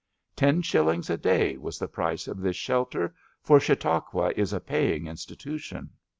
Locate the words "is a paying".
4.35-5.05